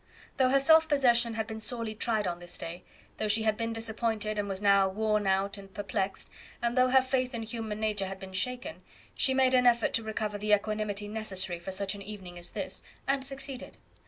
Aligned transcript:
Though 0.37 0.49
her 0.49 0.59
self 0.59 0.89
possession 0.89 1.35
had 1.35 1.45
been 1.45 1.59
sorely 1.59 1.93
tried 1.93 2.25
on 2.25 2.39
this 2.39 2.57
day, 2.57 2.83
though 3.17 3.27
she 3.27 3.43
had 3.43 3.55
been 3.55 3.71
disappointed, 3.71 4.39
and 4.39 4.49
was 4.49 4.59
now 4.59 4.89
worn 4.89 5.27
out 5.27 5.59
and 5.59 5.71
perplexed, 5.71 6.27
and 6.59 6.75
though 6.75 6.89
her 6.89 7.03
faith 7.03 7.35
in 7.35 7.43
human 7.43 7.79
nature 7.79 8.07
had 8.07 8.19
been 8.19 8.33
shaken, 8.33 8.81
she 9.13 9.35
made 9.35 9.53
an 9.53 9.67
effort 9.67 9.93
to 9.93 10.03
recover 10.03 10.39
the 10.39 10.55
equanimity 10.55 11.07
necessary 11.07 11.59
for 11.59 11.71
such 11.71 11.93
an 11.93 12.01
evening 12.01 12.39
as 12.39 12.49
this, 12.49 12.81
and 13.07 13.23
succeeded. 13.23 13.77